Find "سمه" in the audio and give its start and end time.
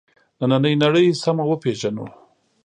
1.23-1.43